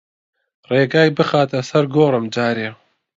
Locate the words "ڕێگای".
0.71-1.09